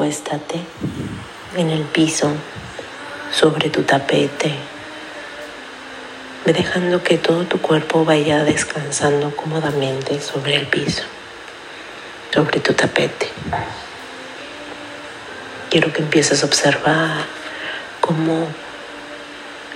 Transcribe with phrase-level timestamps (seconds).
[0.00, 0.58] acuéstate
[1.58, 2.32] en el piso,
[3.30, 4.54] sobre tu tapete,
[6.46, 11.02] dejando que todo tu cuerpo vaya descansando cómodamente sobre el piso,
[12.32, 13.28] sobre tu tapete.
[15.68, 17.26] Quiero que empieces a observar
[18.00, 18.48] cómo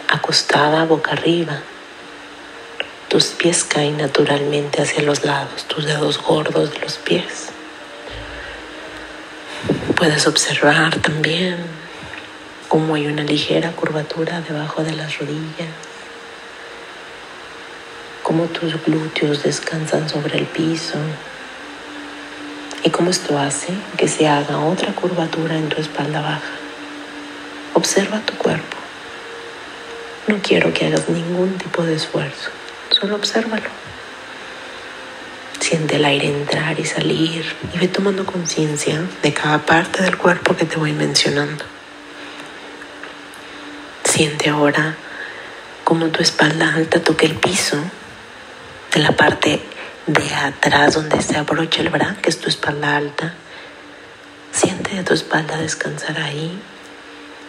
[0.08, 1.60] acostada boca arriba,
[3.08, 7.53] tus pies caen naturalmente hacia los lados, tus dedos gordos de los pies.
[10.04, 11.56] Puedes observar también
[12.68, 15.72] cómo hay una ligera curvatura debajo de las rodillas,
[18.22, 20.98] cómo tus glúteos descansan sobre el piso
[22.82, 26.52] y cómo esto hace que se haga otra curvatura en tu espalda baja.
[27.72, 28.76] Observa tu cuerpo.
[30.26, 32.50] No quiero que hagas ningún tipo de esfuerzo,
[32.90, 33.83] solo obsérvalo.
[35.64, 40.54] Siente el aire entrar y salir y ve tomando conciencia de cada parte del cuerpo
[40.54, 41.64] que te voy mencionando.
[44.04, 44.94] Siente ahora
[45.82, 47.78] cómo tu espalda alta toca el piso
[48.92, 49.62] de la parte
[50.06, 53.32] de atrás donde se abrocha el brazo, que es tu espalda alta.
[54.52, 56.60] Siente tu espalda descansar ahí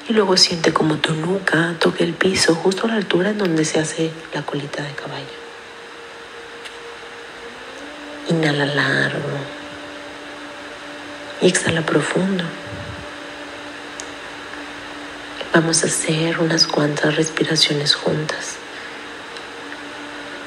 [0.08, 3.66] y luego siente como tu nuca toca el piso justo a la altura en donde
[3.66, 5.45] se hace la colita de caballo.
[8.28, 9.38] Inhala largo
[11.42, 12.44] y exhala profundo.
[15.54, 18.56] Vamos a hacer unas cuantas respiraciones juntas.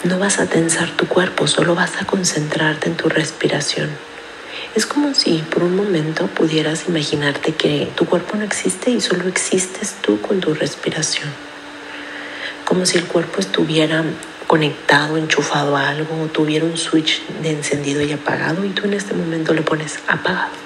[0.05, 3.91] No vas a tensar tu cuerpo, solo vas a concentrarte en tu respiración.
[4.75, 9.29] Es como si por un momento pudieras imaginarte que tu cuerpo no existe y solo
[9.29, 11.29] existes tú con tu respiración.
[12.65, 14.05] Como si el cuerpo estuviera
[14.49, 18.95] conectado, enchufado a algo, o tuviera un switch de encendido y apagado y tú en
[18.95, 20.57] este momento le pones apagado.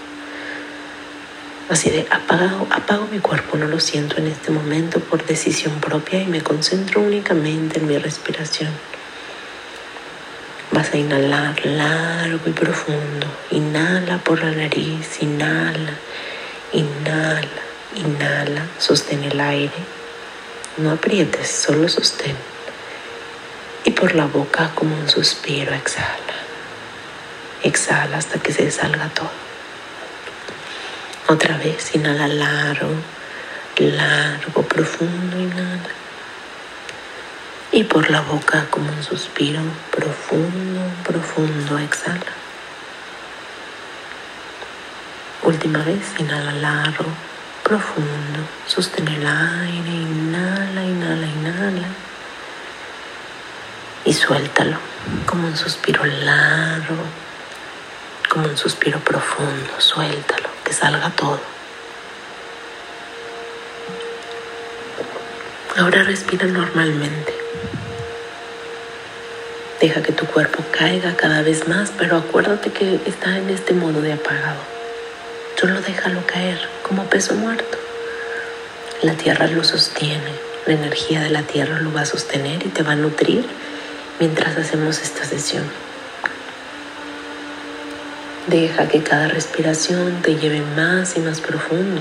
[1.69, 6.23] Así de apagado, apago mi cuerpo, no lo siento en este momento por decisión propia
[6.23, 8.71] y me concentro únicamente en mi respiración.
[10.71, 13.27] Vas a inhalar largo y profundo.
[13.51, 15.95] Inhala por la nariz, inhala,
[16.73, 17.63] inhala,
[17.97, 19.73] inhala, sostén el aire.
[20.79, 22.37] No aprietes, solo sostén
[23.85, 26.37] y por la boca como un suspiro exhala.
[27.63, 29.31] Exhala hasta que se salga todo.
[31.29, 32.95] Otra vez, inhala largo,
[33.79, 35.91] largo, profundo, inhala.
[37.73, 42.33] Y por la boca como un suspiro profundo, profundo, exhala.
[45.42, 47.07] Última vez, inhala largo,
[47.65, 52.11] profundo, sostén el aire, inhala, inhala, inhala
[54.12, 54.77] y suéltalo
[55.24, 57.02] como un suspiro largo,
[58.28, 61.40] como un suspiro profundo, suéltalo, que salga todo.
[65.78, 67.33] Ahora respira normalmente.
[69.80, 74.02] Deja que tu cuerpo caiga cada vez más, pero acuérdate que está en este modo
[74.02, 74.61] de apagado.
[75.58, 77.79] Solo déjalo caer como peso muerto.
[79.00, 80.34] La tierra lo sostiene,
[80.67, 83.61] la energía de la tierra lo va a sostener y te va a nutrir
[84.23, 85.65] mientras hacemos esta sesión.
[88.47, 92.01] Deja que cada respiración te lleve más y más profundo.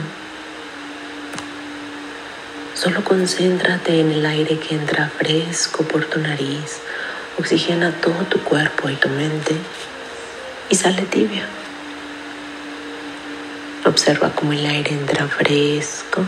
[2.76, 6.78] Solo concéntrate en el aire que entra fresco por tu nariz,
[7.40, 9.56] oxigena todo tu cuerpo y tu mente
[10.70, 11.48] y sale tibia.
[13.84, 16.22] Observa cómo el aire entra fresco,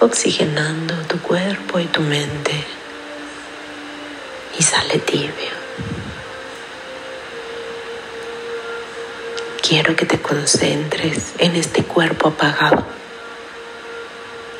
[0.00, 2.81] oxigenando tu cuerpo y tu mente
[4.72, 5.52] sale tibio.
[9.60, 12.86] Quiero que te concentres en este cuerpo apagado,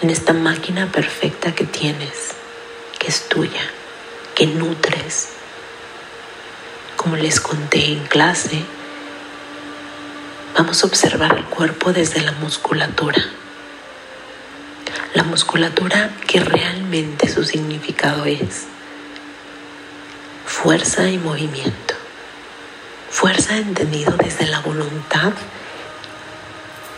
[0.02, 2.32] en esta máquina perfecta que tienes,
[2.98, 3.62] que es tuya,
[4.34, 5.30] que nutres.
[6.96, 8.62] Como les conté en clase,
[10.58, 13.24] vamos a observar el cuerpo desde la musculatura.
[15.14, 18.66] La musculatura que realmente su significado es
[20.62, 21.94] fuerza y movimiento.
[23.11, 25.32] Fuerza entendido desde la voluntad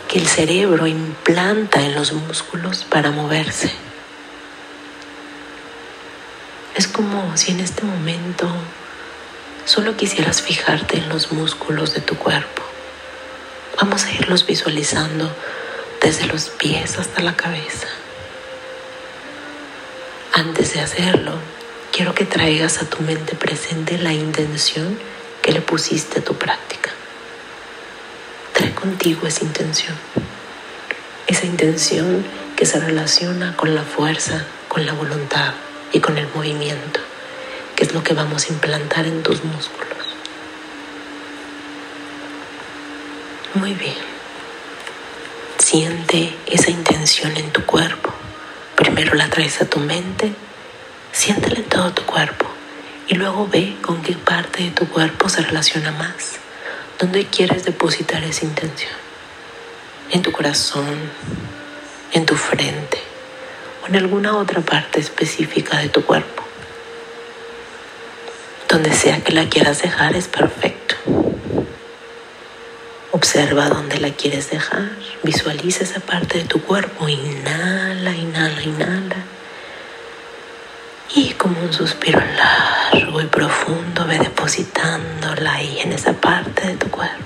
[0.06, 3.72] que el cerebro implanta en los músculos para moverse.
[6.74, 8.46] Es como si en este momento
[9.64, 12.62] solo quisieras fijarte en los músculos de tu cuerpo.
[13.80, 15.34] Vamos a irlos visualizando
[16.02, 17.88] desde los pies hasta la cabeza.
[20.34, 21.38] Antes de hacerlo,
[21.94, 24.98] quiero que traigas a tu mente presente la intención
[25.42, 26.90] que le pusiste a tu práctica.
[28.52, 29.94] Trae contigo esa intención.
[31.28, 32.24] esa intención
[32.56, 35.54] que se relaciona con la fuerza, con la voluntad
[35.92, 37.00] y con el movimiento,
[37.76, 40.04] que es lo que vamos a implantar en tus músculos.
[43.54, 44.02] Muy bien.
[45.58, 48.12] Siente esa intención en tu cuerpo.
[48.74, 50.34] Primero la traes a tu mente,
[51.14, 52.46] siéntela en todo tu cuerpo
[53.06, 56.40] y luego ve con qué parte de tu cuerpo se relaciona más.
[56.98, 58.92] ¿Dónde quieres depositar esa intención?
[60.10, 60.98] ¿En tu corazón?
[62.12, 62.98] ¿En tu frente?
[63.82, 66.42] ¿O en alguna otra parte específica de tu cuerpo?
[68.68, 70.96] Donde sea que la quieras dejar es perfecto.
[73.12, 74.90] Observa dónde la quieres dejar.
[75.22, 77.08] Visualiza esa parte de tu cuerpo.
[77.08, 78.93] Inhala, inhala, inhala.
[81.44, 87.22] Como un suspiro largo y profundo, ve depositándola ahí en esa parte de tu cuerpo.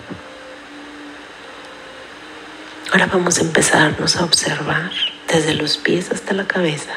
[2.91, 4.91] Ahora vamos a empezarnos a observar
[5.29, 6.95] desde los pies hasta la cabeza,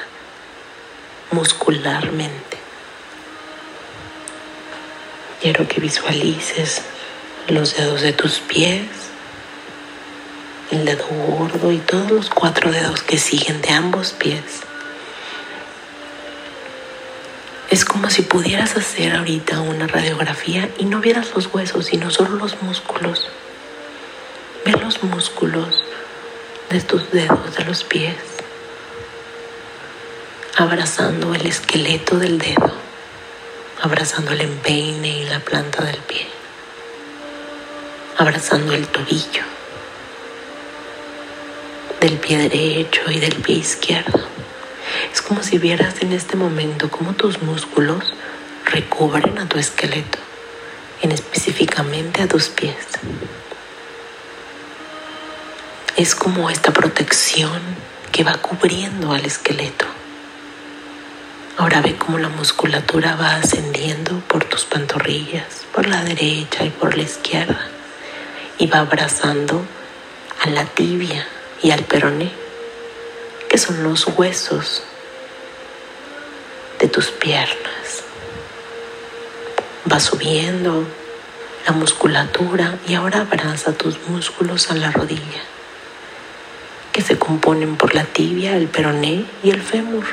[1.29, 2.57] muscularmente.
[5.41, 6.81] Quiero que visualices
[7.47, 8.87] los dedos de tus pies,
[10.71, 14.63] el dedo gordo y todos los cuatro dedos que siguen de ambos pies.
[17.71, 22.35] Es como si pudieras hacer ahorita una radiografía y no vieras los huesos, sino solo
[22.35, 23.27] los músculos.
[24.63, 25.83] Ve los músculos
[26.69, 28.15] de tus dedos de los pies,
[30.57, 32.71] abrazando el esqueleto del dedo,
[33.81, 36.27] abrazando el empeine y la planta del pie
[38.21, 39.43] abrazando el tobillo
[41.99, 44.19] del pie derecho y del pie izquierdo.
[45.13, 48.13] Es como si vieras en este momento cómo tus músculos
[48.65, 50.17] recubren a tu esqueleto,
[51.01, 52.87] en específicamente a tus pies.
[55.97, 57.61] Es como esta protección
[58.11, 59.85] que va cubriendo al esqueleto.
[61.57, 66.95] Ahora ve cómo la musculatura va ascendiendo por tus pantorrillas, por la derecha y por
[66.95, 67.67] la izquierda
[68.57, 69.61] y va abrazando
[70.39, 71.27] a la tibia
[71.61, 72.31] y al peroné,
[73.49, 74.83] que son los huesos
[76.81, 78.03] de tus piernas.
[79.89, 80.83] Va subiendo
[81.67, 85.43] la musculatura y ahora abraza tus músculos a la rodilla,
[86.91, 90.05] que se componen por la tibia, el peroné y el fémur,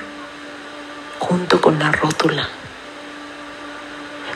[1.19, 2.47] junto con la rótula.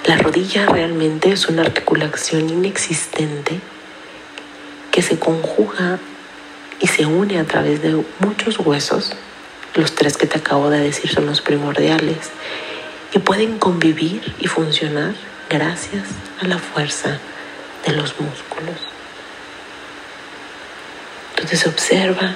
[0.06, 3.60] La rodilla realmente es una articulación inexistente
[4.90, 5.98] que se conjuga
[6.80, 9.12] y se une a través de muchos huesos.
[9.74, 12.30] Los tres que te acabo de decir son los primordiales
[13.14, 15.14] y pueden convivir y funcionar
[15.48, 16.08] gracias
[16.40, 17.18] a la fuerza
[17.86, 18.76] de los músculos.
[21.30, 22.34] Entonces observa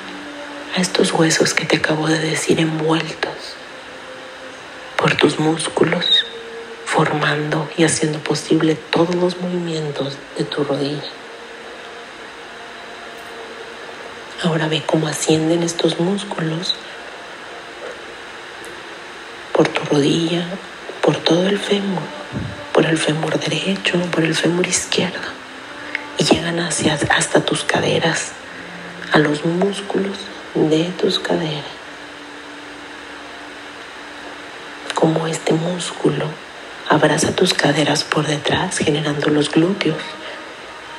[0.74, 3.56] a estos huesos que te acabo de decir envueltos
[4.96, 6.24] por tus músculos,
[6.86, 11.04] formando y haciendo posible todos los movimientos de tu rodilla.
[14.42, 16.74] Ahora ve cómo ascienden estos músculos
[19.52, 19.80] por tu
[21.00, 22.02] por todo el fémur,
[22.75, 25.28] por el fémur derecho, por el fémur izquierdo
[26.19, 28.32] y llegan hacia, hasta tus caderas,
[29.12, 30.19] a los músculos
[30.54, 31.65] de tus caderas.
[34.94, 36.26] Como este músculo
[36.91, 40.03] abraza tus caderas por detrás, generando los glúteos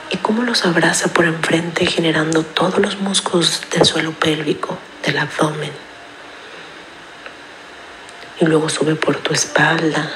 [0.10, 5.87] y cómo los abraza por enfrente generando todos los músculos del suelo pélvico, del abdomen.
[8.40, 10.12] Y luego sube por tu espalda,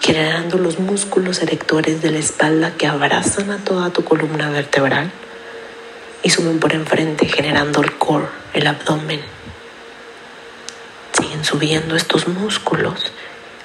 [0.00, 5.10] generando los músculos erectores de la espalda que abrazan a toda tu columna vertebral
[6.22, 9.22] y suben por enfrente generando el core, el abdomen.
[11.12, 13.12] Siguen subiendo estos músculos,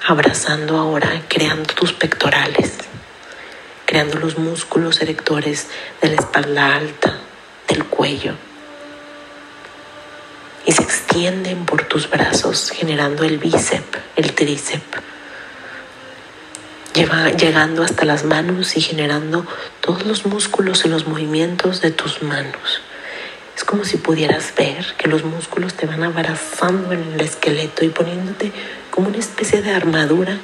[0.07, 2.89] abrazando ahora, creando tus pectorales
[3.89, 5.65] creando los músculos erectores
[5.99, 7.17] de la espalda alta,
[7.67, 8.35] del cuello.
[10.63, 10.83] Y se
[11.19, 14.99] extienden por tus brazos, generando el bíceps, el tríceps.
[16.95, 19.45] llegando hasta las manos y generando
[19.81, 22.81] todos los músculos en los movimientos de tus manos.
[23.53, 27.89] Es como si pudieras ver que los músculos te van abrazando en el esqueleto y
[27.89, 28.53] poniéndote
[28.89, 30.37] como una especie de armadura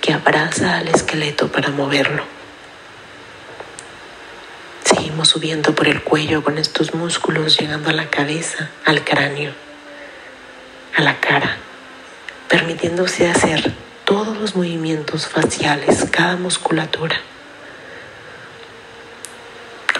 [0.00, 2.24] que abraza al esqueleto para moverlo
[5.24, 9.52] subiendo por el cuello con estos músculos, llegando a la cabeza, al cráneo,
[10.98, 11.56] a la cara,
[12.48, 13.72] permitiéndose hacer
[14.04, 17.20] todos los movimientos faciales, cada musculatura.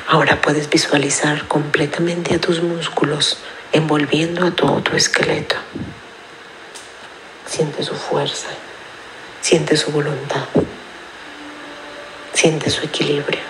[0.08, 3.38] Ahora puedes visualizar completamente a tus músculos
[3.70, 5.54] envolviendo a todo tu esqueleto.
[7.46, 8.48] Siente su fuerza,
[9.40, 10.46] siente su voluntad,
[12.32, 13.42] siente su equilibrio.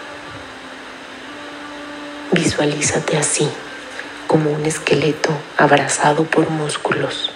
[2.30, 3.48] Visualízate así,
[4.28, 7.32] como un esqueleto abrazado por músculos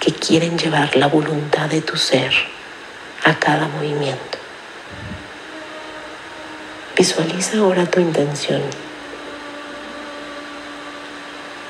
[0.00, 2.32] que quieren llevar la voluntad de tu ser
[3.24, 4.38] a cada movimiento.
[6.96, 8.60] Visualiza ahora tu intención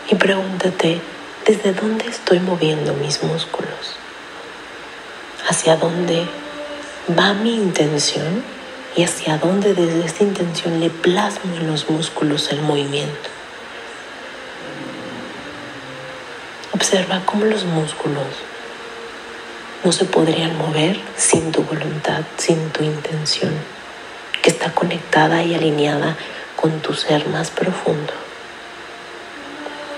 [0.09, 1.01] y pregúntate
[1.47, 3.97] desde dónde estoy moviendo mis músculos,
[5.49, 6.27] hacia dónde
[7.17, 8.43] va mi intención
[8.97, 13.40] y hacia dónde desde esta intención le plasmo en los músculos el movimiento.
[16.81, 18.25] Observa cómo los músculos
[19.85, 23.53] no se podrían mover sin tu voluntad, sin tu intención,
[24.41, 26.17] que está conectada y alineada
[26.57, 28.15] con tu ser más profundo.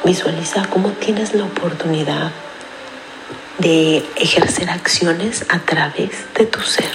[0.03, 2.33] Visualiza cómo tienes la oportunidad
[3.59, 6.93] de ejercer acciones a través de tu ser.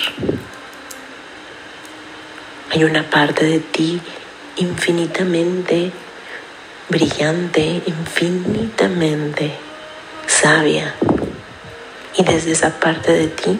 [2.72, 4.01] Hay una parte de ti
[4.58, 5.94] infinitamente
[6.89, 9.66] brillante, infinitamente
[10.41, 10.94] sabia.
[12.15, 13.60] Y desde esa parte de ti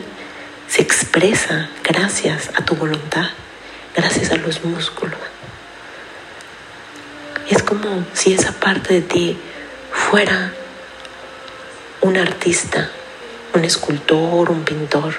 [0.68, 3.30] se expresa gracias a tu voluntad,
[3.96, 5.20] gracias a los músculos.
[7.50, 9.38] Es como si esa parte de ti
[9.92, 10.54] fuera
[12.02, 12.92] un artista,
[13.54, 15.16] un escultor, un pintor,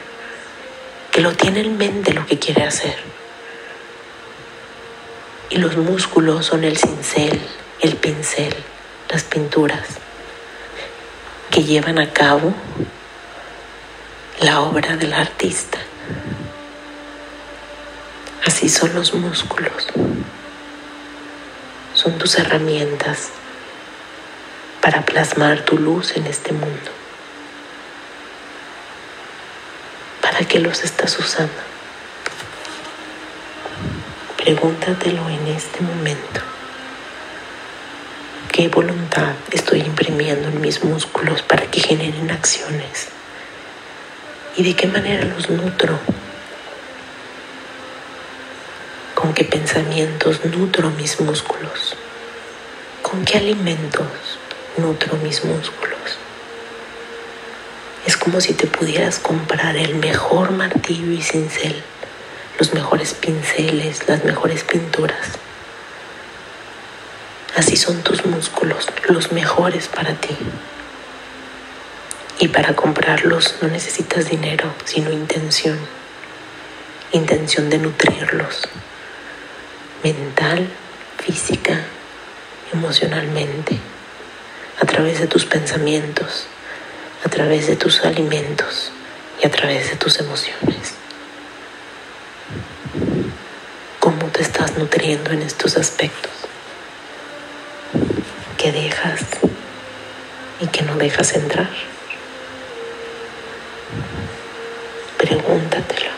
[1.10, 2.96] que lo tiene en mente lo que quiere hacer.
[5.50, 7.40] Y los músculos son el cincel,
[7.80, 8.54] el pincel,
[9.08, 9.98] las pinturas
[11.50, 12.52] que llevan a cabo
[14.40, 15.78] la obra del artista.
[18.44, 19.88] Así son los músculos
[21.98, 23.30] son tus herramientas
[24.80, 26.92] para plasmar tu luz en este mundo.
[30.22, 31.60] ¿Para qué los estás usando?
[34.36, 36.40] Pregúntatelo en este momento.
[38.58, 43.06] ¿Qué voluntad estoy imprimiendo en mis músculos para que generen acciones?
[44.56, 45.96] ¿Y de qué manera los nutro?
[49.14, 51.94] con qué pensamientos nutro mis músculos,
[53.00, 54.40] con qué alimentos
[54.76, 56.18] nutro mis músculos.
[58.06, 61.80] Es como si te pudieras comprar el mejor martillo y cincel,
[62.58, 65.38] los mejores pinceles, las mejores pinturas.
[67.58, 70.36] Así son tus músculos, los mejores para ti.
[72.38, 75.76] Y para comprarlos no necesitas dinero, sino intención.
[77.10, 78.68] Intención de nutrirlos,
[80.04, 80.68] mental,
[81.18, 81.80] física,
[82.72, 83.76] emocionalmente,
[84.80, 86.46] a través de tus pensamientos,
[87.24, 88.92] a través de tus alimentos
[89.42, 90.94] y a través de tus emociones.
[93.98, 96.48] ¿Cómo te estás nutriendo en estos aspectos?
[98.68, 99.22] ¿Qué dejas
[100.60, 101.70] y qué no dejas entrar?
[105.16, 106.10] Pregúntatelo.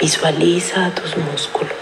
[0.00, 1.76] Visualiza a tus músculos,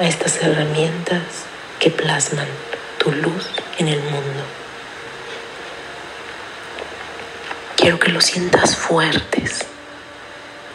[0.00, 1.22] a estas herramientas
[1.78, 2.48] que plasman
[2.98, 3.48] tu luz
[3.78, 4.42] en el mundo.
[7.76, 9.60] Quiero que los sientas fuertes.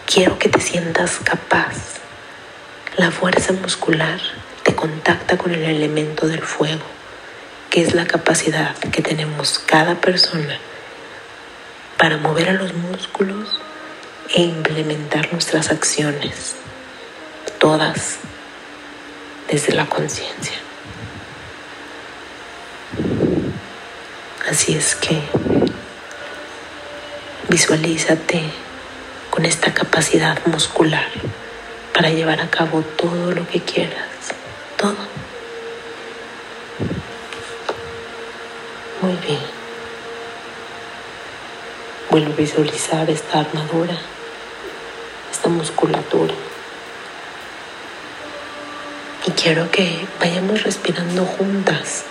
[0.06, 1.76] Quiero que te sientas capaz.
[2.96, 4.22] La fuerza muscular
[4.82, 6.82] contacta con el elemento del fuego,
[7.70, 10.58] que es la capacidad que tenemos cada persona
[12.00, 13.60] para mover a los músculos
[14.34, 16.56] e implementar nuestras acciones,
[17.60, 18.18] todas
[19.52, 20.58] desde la conciencia.
[24.50, 25.22] Así es que
[27.50, 28.42] visualízate
[29.30, 31.08] con esta capacidad muscular
[31.94, 34.08] para llevar a cabo todo lo que quieras,
[34.78, 34.96] todo.
[39.02, 39.40] Muy bien.
[42.10, 43.98] Vuelvo a visualizar esta armadura
[45.32, 46.34] esta musculatura.
[49.26, 52.04] Y quiero que vayamos respirando juntas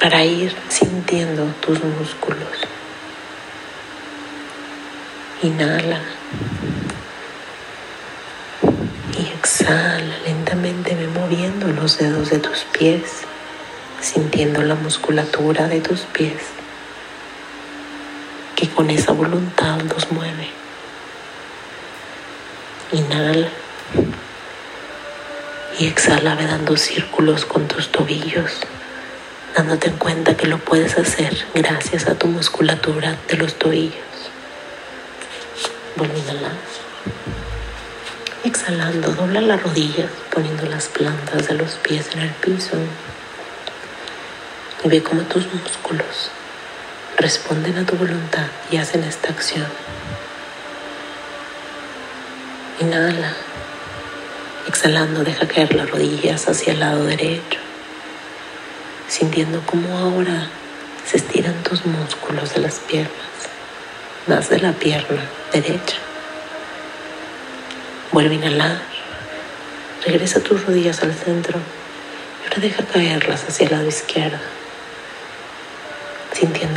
[0.00, 2.48] para ir sintiendo tus músculos.
[5.42, 6.00] Inhala.
[9.18, 13.24] Y exhala lentamente, ve moviendo los dedos de tus pies,
[14.04, 16.42] sintiendo la musculatura de tus pies,
[18.54, 20.50] que con esa voluntad los mueve.
[22.92, 23.48] Inhala.
[25.78, 28.60] Y exhala, ve dando círculos con tus tobillos,
[29.56, 33.94] dándote en cuenta que lo puedes hacer gracias a tu musculatura de los tobillos.
[35.96, 36.52] Vuelve a.
[38.46, 42.76] Exhalando, dobla las rodillas, poniendo las plantas de los pies en el piso.
[44.84, 46.30] Y ve cómo tus músculos
[47.16, 49.66] responden a tu voluntad y hacen esta acción.
[52.80, 53.34] Inhala.
[54.66, 57.60] Exhalando, deja caer las rodillas hacia el lado derecho,
[59.08, 60.48] sintiendo cómo ahora
[61.06, 63.10] se estiran tus músculos de las piernas,
[64.26, 65.22] más de la pierna
[65.52, 65.96] derecha.
[68.10, 68.82] Vuelve a inhalar.
[70.04, 74.38] Regresa tus rodillas al centro y ahora deja caerlas hacia el lado izquierdo,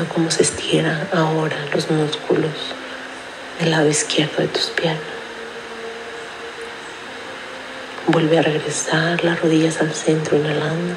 [0.05, 2.51] cómo se estiran ahora los músculos
[3.59, 5.01] del lado izquierdo de tus piernas.
[8.07, 10.95] Vuelve a regresar las rodillas al centro, inhalando.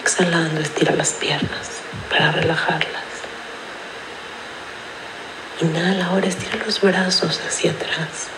[0.00, 1.68] Exhalando, estira las piernas
[2.08, 3.04] para relajarlas.
[5.60, 8.28] Inhala, ahora estira los brazos hacia atrás.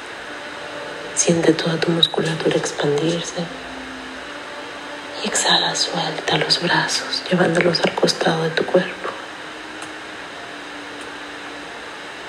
[1.15, 3.45] Siente toda tu musculatura expandirse.
[5.23, 9.02] Y exhala, suelta los brazos, llevándolos al costado de tu cuerpo.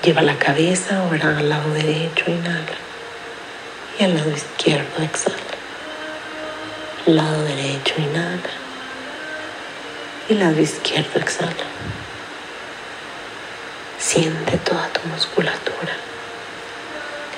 [0.04, 2.76] Lleva la cabeza ahora al lado derecho, inhala.
[3.98, 5.36] Y al lado izquierdo, exhala.
[7.06, 8.50] Lado derecho, inhala.
[10.28, 11.64] Y lado izquierdo, exhala.
[13.98, 15.96] Siente toda tu musculatura.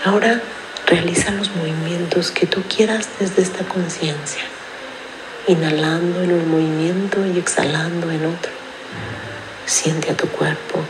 [0.05, 0.41] Ahora
[0.87, 4.45] Realiza los movimientos que tú quieras desde esta conciencia,
[5.49, 8.53] inhalando en un movimiento y exhalando en otro.
[9.67, 10.85] Siente a tu cuerpo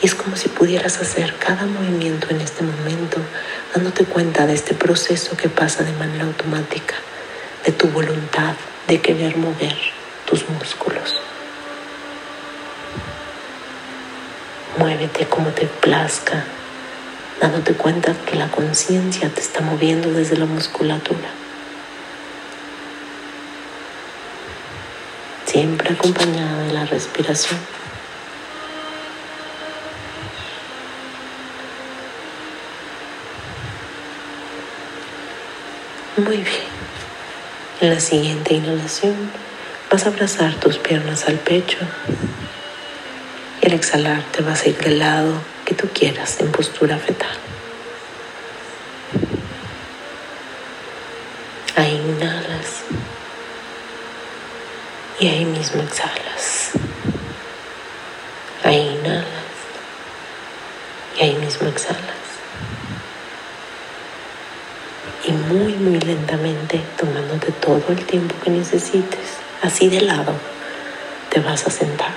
[0.00, 3.20] y es como si pudieras hacer cada movimiento en este momento,
[3.74, 6.94] dándote cuenta de este proceso que pasa de manera automática,
[7.64, 8.54] de tu voluntad
[8.86, 9.76] de querer mover
[10.28, 11.16] tus músculos.
[14.78, 16.44] Muévete como te plazca
[17.40, 21.28] dándote cuenta que la conciencia te está moviendo desde la musculatura.
[25.46, 27.58] Siempre acompañada de la respiración.
[36.18, 36.78] Muy bien.
[37.80, 39.14] En la siguiente inhalación
[39.88, 41.78] vas a abrazar tus piernas al pecho
[43.62, 47.38] y al exhalar te vas a ir del lado que tú quieras en postura fetal.
[51.76, 52.82] Ahí inhalas
[55.20, 56.70] y ahí mismo exhalas.
[58.64, 59.24] Ahí inhalas
[61.16, 62.17] y ahí mismo exhalas.
[65.28, 70.32] Y muy, muy lentamente, tomándote todo el tiempo que necesites, así de lado,
[71.28, 72.16] te vas a sentar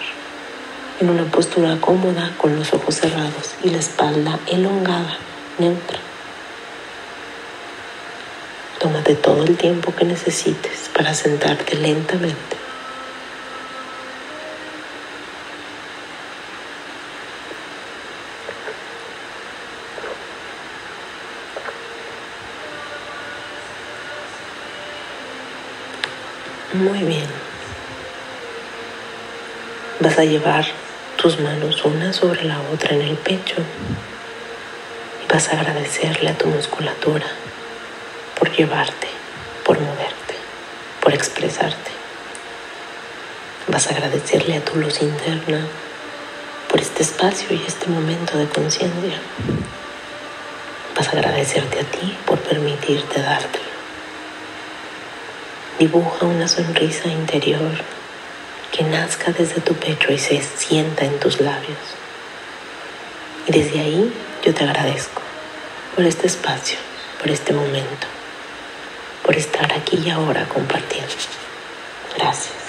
[1.02, 5.17] en una postura cómoda con los ojos cerrados y la espalda elongada,
[5.60, 6.00] neutra.
[8.80, 12.61] Tómate todo el tiempo que necesites para sentarte lentamente.
[26.73, 27.27] Muy bien.
[29.99, 30.65] Vas a llevar
[31.21, 33.57] tus manos una sobre la otra en el pecho
[35.21, 37.25] y vas a agradecerle a tu musculatura
[38.39, 39.07] por llevarte,
[39.65, 40.36] por moverte,
[41.01, 41.91] por expresarte.
[43.67, 45.67] Vas a agradecerle a tu luz interna
[46.69, 49.19] por este espacio y este momento de conciencia.
[50.95, 53.70] Vas a agradecerte a ti por permitirte dártelo.
[55.82, 57.72] Dibuja una sonrisa interior
[58.72, 61.80] que nazca desde tu pecho y se sienta en tus labios.
[63.48, 64.13] Y desde ahí
[64.46, 65.24] yo te agradezco
[65.96, 66.78] por este espacio,
[67.20, 68.06] por este momento,
[69.26, 71.15] por estar aquí y ahora compartiendo.
[72.15, 72.61] Gracias.